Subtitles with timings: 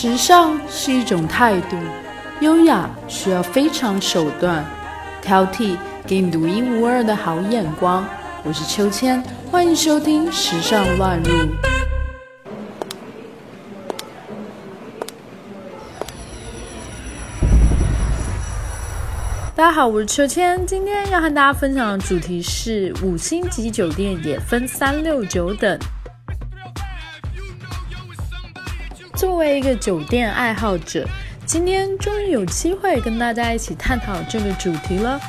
[0.00, 1.76] 时尚是一种态度，
[2.40, 4.64] 优雅需要非常手段，
[5.20, 5.76] 挑剔
[6.06, 8.06] 给你独一无二的好眼光。
[8.44, 11.32] 我是秋千，欢迎收听《时尚乱入》。
[19.56, 25.76] 大家好，我是秋千，今天要和大家分享的主题是五星级酒店也分三六九等。
[29.38, 31.06] 作为一个酒店爱好者，
[31.46, 35.20] 今天终于有机会跟大家一起探讨这个主题了。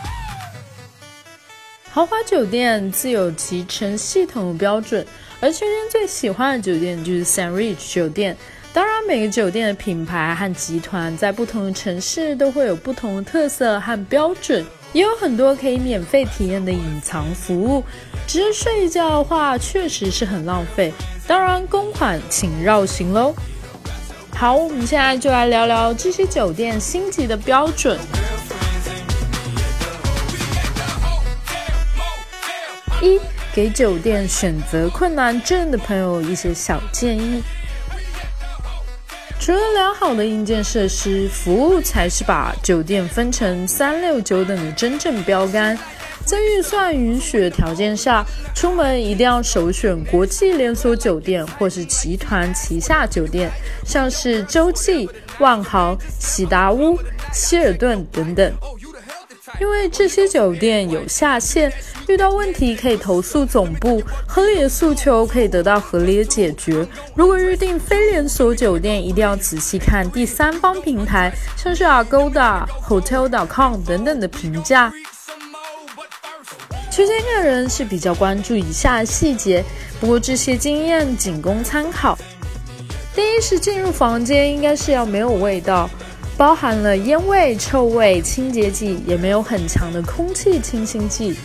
[1.92, 5.06] 豪华酒店自有其成系统的标准，
[5.40, 8.36] 而秋千最喜欢的酒店就是 San Rich 酒店。
[8.74, 17.84] 当然，每个酒店的品牌和集团在不同的城市都会有不同的特色和标准，也有很多可以免费体验的隐藏服务。
[18.26, 20.92] 只是睡觉的话，确实是很浪费。
[21.28, 23.36] 当然，公款请绕行喽。
[24.40, 28.00] 好，我们现在就来聊聊这些酒店星级的标准。
[33.02, 33.20] 一，
[33.54, 37.44] 给酒店选择困难症的朋友一些小建议。
[39.42, 45.78] 除了良好的硬件设施，服务才是把酒店分成三六九等的真正标杆。
[46.30, 53.50] 在预算允许的条件下，出门一定要首选国际连锁酒店或是集团旗下酒店，
[53.84, 56.96] 像是洲际、万豪、喜达屋、
[57.34, 58.54] 希尔顿等等。
[59.60, 61.74] 因为这些酒店有下线，
[62.08, 66.88] 遇到问题可以投诉总部，合理的诉求可以得到合理的解决。
[67.16, 74.94] 如果预订非连锁酒店，一定要仔细看第三方平台，像是 Agoda、Hotel.com 等等的评价。
[77.00, 79.64] 秋千个人是比较关注以下细节，
[80.02, 82.20] 不过这些经验仅供参考。
[83.16, 85.90] 第一是进入房间应该是要没有味道，
[86.36, 91.38] 包含了烟味、臭味、清洁剂，也没有很强的空气清新剂。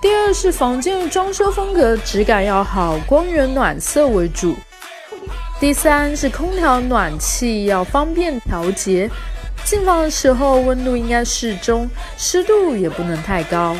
[0.00, 4.54] 第二是房间的装修风格质感要好，光源暖色为主。
[5.58, 9.10] 第三是空调暖气要方便调节，
[9.64, 13.74] 进房的时候温度应该适中，湿度也不能太高。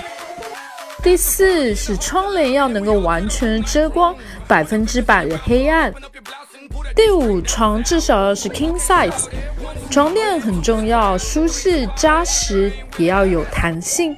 [1.03, 4.15] 第四是窗帘要能够完全遮光，
[4.47, 5.93] 百分之百的黑暗。
[6.95, 9.27] 第五，床至少要是 king size，
[9.91, 14.17] 床垫很重要，舒适扎实，也要有弹性。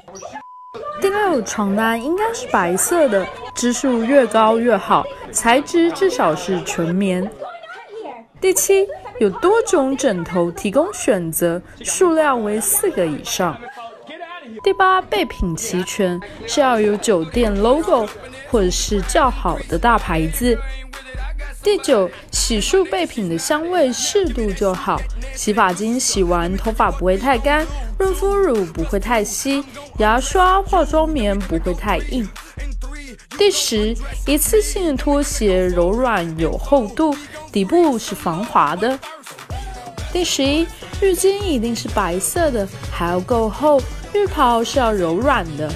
[1.01, 7.29] 第六，床单应该是白色的，支数越高越好，材质至少是纯棉。
[8.43, 8.87] 第七，
[9.21, 13.59] 有多种枕头提供选择，数量为四个以上。
[14.65, 18.09] 第八，备品齐全，是要有酒店 logo
[18.51, 20.59] 或者是较好的大牌子。
[21.63, 24.99] 第九，洗漱备品的香味适度就好，
[25.35, 27.67] 洗发精洗完头发不会太干，
[27.99, 29.63] 润肤乳不会太稀，
[29.99, 32.27] 牙刷、化妆棉不会太硬。
[33.37, 33.95] 第十，
[34.27, 37.15] 一次性拖鞋柔软有厚度，
[37.53, 38.99] 底部是防滑的。
[40.11, 40.63] 第十一，
[41.03, 43.79] 浴巾一定是白色的，还要够厚。
[44.15, 45.71] 浴袍是要柔软的。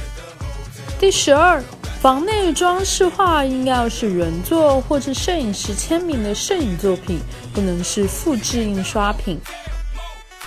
[0.99, 1.63] 第十二，
[2.01, 7.19] 房内装饰画应该要是原作或者摄影师签名的摄影作品，
[7.53, 9.39] 不能是复制印刷品。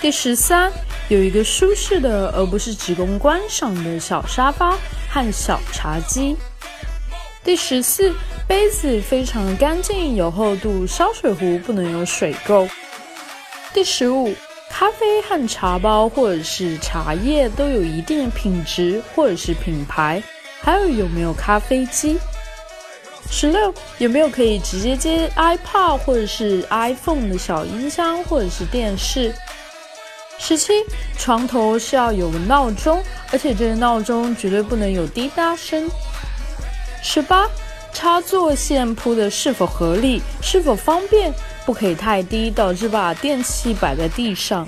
[0.00, 0.72] 第十三，
[1.08, 4.76] 有一个舒适的而不是只供观赏的小沙发
[5.08, 6.36] 和小茶几。
[7.44, 8.12] 第十四，
[8.48, 12.68] 杯子非常干净有厚度，烧水壶不能有水垢。
[13.74, 14.34] 第十五。
[14.72, 20.20] 咖啡和茶包或者是茶叶都有一定的品质或者是品牌，
[20.62, 22.18] 还有有没有咖啡机？
[23.30, 29.32] 十六有没有可以直接接 iPad 或者是 iPhone 的小音箱或者是电视？
[30.38, 30.72] 十七
[31.18, 33.00] 床头是要有个闹钟，
[33.30, 35.86] 而且这个闹钟绝对不能有滴答声。
[37.02, 37.46] 十八
[37.92, 41.30] 插座线铺的是否合理，是否方便？
[41.64, 44.66] 不可以太低，导致把电器摆在地上。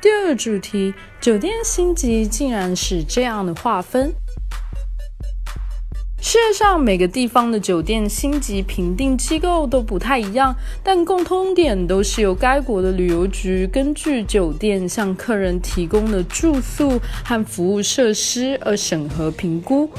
[0.00, 4.14] 第二个主题，酒店星级竟然是这样的划分。
[6.22, 19.90] 世界上每个地方的酒店星级评定机构都不太一样，但共通点都是由该国的旅游局根据酒店向客人提供的住宿和服务设施而审核评估。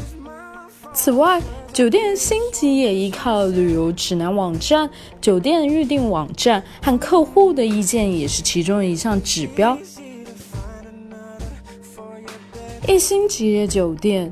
[0.94, 1.42] 此外，
[1.72, 4.90] 酒店星级也依靠旅游指南网站、
[5.22, 9.78] 酒店预订网站和客户的意见，也是其中一项指标。
[12.88, 14.32] 一星级的酒店，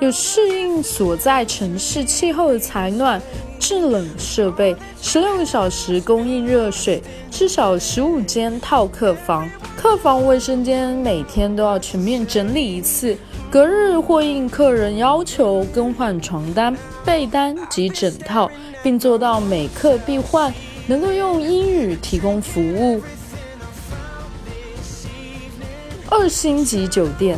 [0.00, 3.20] 有适应所在城市气候的采暖、
[3.66, 7.02] 制冷设备，十六个小时供应热水，
[7.32, 9.50] 至少十五间套客房。
[9.76, 13.16] 客房卫生间每天都要全面整理一次，
[13.50, 18.48] 隔日或应客人要求更换床单、被单及枕套，
[18.84, 20.54] 并做到每客必换，
[20.86, 23.02] 能够用英语提供服务。
[26.08, 27.36] 二星级酒店。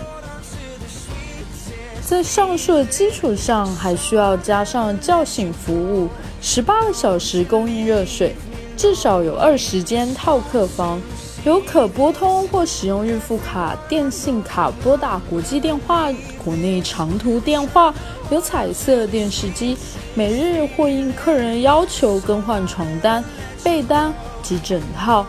[2.09, 6.09] 在上述的基础上，还需要加上叫醒服务，
[6.41, 8.35] 十八个小时供应热水，
[8.79, 10.99] 至少有二十间套客房，
[11.45, 16.11] 有可拨通或使用预付卡、电信卡拨打国际电话、
[16.43, 17.93] 国内长途电话，
[18.31, 19.77] 有彩色电视机，
[20.15, 23.23] 每日或应客人要求更换床单、
[23.63, 24.11] 被单
[24.43, 25.27] 及枕套。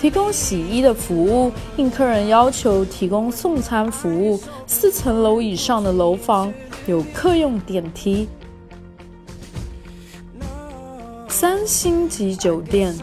[0.00, 4.40] 提供洗衣的服务，应客人要求提供送餐服务。
[4.66, 6.52] 四层楼以上的楼房
[6.86, 8.28] 有客用电梯。
[11.28, 12.94] 三星级酒店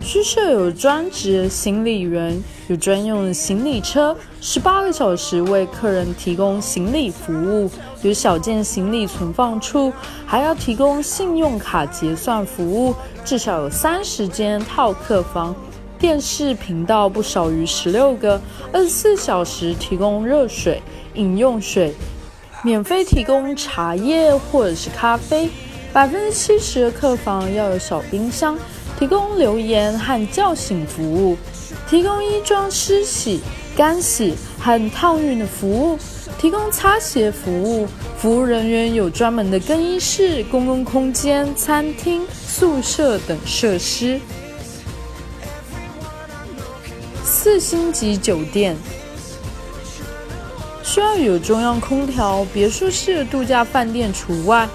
[0.00, 7.70] 需设有专职行李员，有专用行李车，十八个小时为客人提供行李服务。
[8.02, 9.92] 有小件行李存放处，
[10.24, 12.94] 还要提供信用卡结算服务。
[13.24, 15.54] 至少有三十间套客房，
[15.98, 18.40] 电视频道不少于十六个，
[18.72, 20.80] 二十四小时提供热水、
[21.14, 21.92] 饮用水，
[22.62, 25.50] 免费提供茶叶或者是咖啡。
[25.92, 28.56] 百分之七十的客房要有小冰箱，
[28.98, 31.36] 提供留言和叫醒服务，
[31.88, 33.40] 提供衣装湿洗、
[33.76, 35.98] 干洗和烫熨的服务。
[36.38, 44.20] 提供擦鞋服务，服务人员有专门的更衣室、公共空间、餐厅、宿舍等设施。
[47.24, 48.76] 四星级酒店
[50.84, 54.68] 需要有中央空调，别墅式度假饭店除外。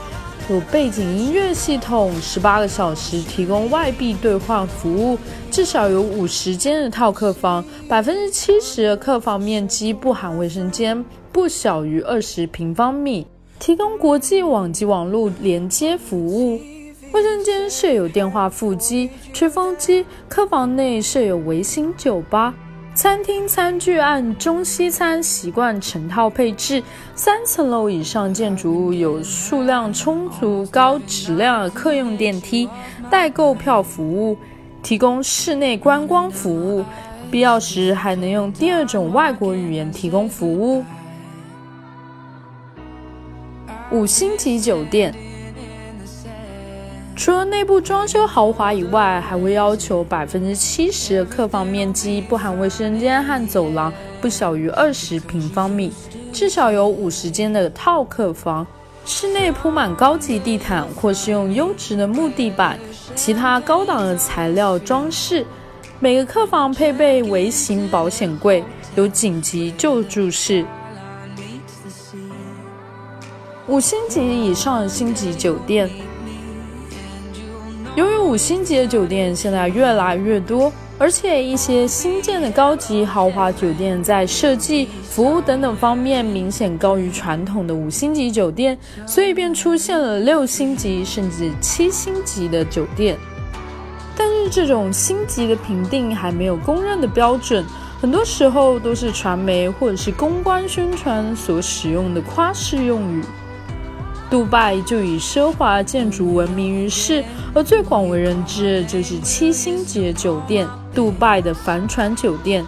[0.49, 5.17] 有背景音乐系统，十八个小时提供外币兑换服务，
[5.49, 13.25] 至少有五十间的套客房，百分之七十的客房面积不含卫生间，不小于二十平方米，
[13.57, 16.59] 提供国际网及网络连接服务。
[17.13, 22.53] 卫生间设有电话副机、吹风机，客房内设有微型酒吧。
[22.95, 26.81] 餐厅餐具按中西餐习惯成套配置，
[27.15, 32.69] 三层楼以上建筑物有数量充足、高质量的客用电梯，
[33.09, 34.37] 代购票服务，
[34.83, 36.85] 提供室内观光服务，
[37.31, 40.85] 必要时还能用第二种外国语言提供服务。
[43.91, 45.13] 五星级酒店。
[47.15, 55.93] 除了内部装修豪华以外，还会要求百分之七十的客房面积不含卫生间和走廊不小于二十平方米，
[56.31, 58.65] 至少有五十间的套客房，
[59.05, 62.79] 室内铺满高级地毯或是用优质的木地板，
[63.15, 65.45] 其他高档的材料装饰。
[65.99, 68.63] 每个客房配备微型保险柜，
[68.95, 70.65] 有紧急救助室。
[73.67, 75.89] 五星级以上的星级酒店。
[78.33, 88.75] 五星级的酒店现在越来越多，而且一些新建的高级豪华酒店在设计、服务等等方面明显高于传统的五星级酒店，
[89.05, 93.15] 所以便出现了六星级甚至七星级的酒店。
[94.17, 97.63] 但是这种星级的评定还没有公认的标准，
[98.01, 103.21] 很多时候都是传媒或者是公关宣传所使用的夸饰用语。
[104.33, 107.23] 杜拜就以奢华建筑闻名于世，
[107.53, 112.65] 而最广为人知的就是七星级酒店——杜拜的帆船酒店，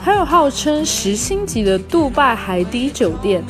[0.00, 3.42] 还有号称十星级的杜拜海底酒店。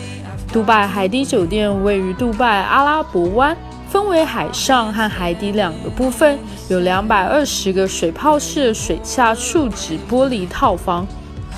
[0.51, 3.55] 杜拜海底酒店位于杜拜阿拉伯湾，
[3.91, 6.39] 分为海上和海底两个部分，
[6.71, 11.07] 有两百二十个水泡式水下树脂玻璃套房。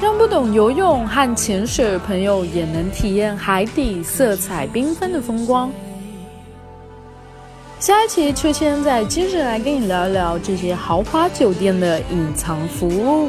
[0.00, 5.70] 让不懂游泳和潜水的朋友也能体验海底色彩缤纷的风光。
[7.78, 13.28] 下一期秋千再接着来跟你聊一聊这些豪华酒店的隐藏服务。